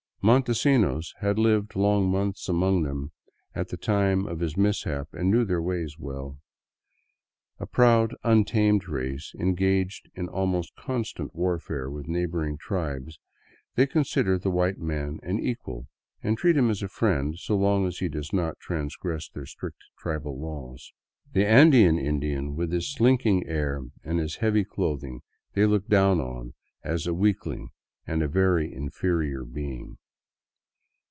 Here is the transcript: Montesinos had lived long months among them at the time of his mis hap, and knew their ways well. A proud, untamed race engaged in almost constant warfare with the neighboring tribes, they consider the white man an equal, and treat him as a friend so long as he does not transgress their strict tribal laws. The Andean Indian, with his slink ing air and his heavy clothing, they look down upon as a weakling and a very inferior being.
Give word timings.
Montesinos 0.23 1.15
had 1.19 1.39
lived 1.39 1.75
long 1.75 2.07
months 2.07 2.47
among 2.47 2.83
them 2.83 3.11
at 3.55 3.69
the 3.69 3.75
time 3.75 4.27
of 4.27 4.39
his 4.39 4.55
mis 4.55 4.83
hap, 4.83 5.11
and 5.13 5.31
knew 5.31 5.43
their 5.43 5.63
ways 5.63 5.95
well. 5.97 6.37
A 7.57 7.65
proud, 7.65 8.13
untamed 8.23 8.87
race 8.87 9.33
engaged 9.39 10.11
in 10.13 10.29
almost 10.29 10.75
constant 10.75 11.33
warfare 11.33 11.89
with 11.89 12.05
the 12.05 12.11
neighboring 12.11 12.57
tribes, 12.59 13.17
they 13.73 13.87
consider 13.87 14.37
the 14.37 14.51
white 14.51 14.77
man 14.77 15.19
an 15.23 15.39
equal, 15.39 15.87
and 16.21 16.37
treat 16.37 16.55
him 16.55 16.69
as 16.69 16.83
a 16.83 16.87
friend 16.87 17.39
so 17.39 17.55
long 17.57 17.87
as 17.87 17.97
he 17.97 18.07
does 18.07 18.31
not 18.31 18.59
transgress 18.59 19.27
their 19.27 19.47
strict 19.47 19.81
tribal 19.97 20.39
laws. 20.39 20.93
The 21.33 21.47
Andean 21.47 21.97
Indian, 21.97 22.55
with 22.55 22.71
his 22.71 22.93
slink 22.93 23.25
ing 23.25 23.47
air 23.47 23.81
and 24.03 24.19
his 24.19 24.35
heavy 24.35 24.65
clothing, 24.65 25.21
they 25.53 25.65
look 25.65 25.87
down 25.87 26.19
upon 26.19 26.53
as 26.83 27.07
a 27.07 27.13
weakling 27.15 27.69
and 28.05 28.21
a 28.21 28.27
very 28.27 28.71
inferior 28.71 29.43
being. 29.45 29.97